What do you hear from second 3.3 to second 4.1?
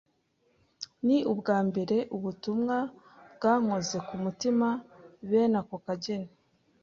bwankoze